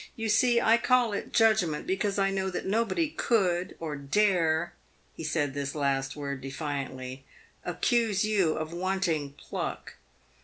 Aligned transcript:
You 0.15 0.29
see 0.29 0.59
I 0.59 0.77
call 0.77 1.13
it 1.13 1.31
judgment 1.31 1.85
because 1.85 2.17
I 2.17 2.31
know 2.31 2.49
that 2.49 2.65
nobody 2.65 3.07
could, 3.09 3.75
or 3.79 3.95
dare"— 3.95 4.73
he 5.15 5.23
said 5.23 5.53
this 5.53 5.75
last 5.75 6.15
word 6.15 6.41
defiantly 6.41 7.23
—"accuse 7.71 8.25
you 8.25 8.53
of 8.55 8.73
wanting 8.73 9.33
pluck. 9.33 9.97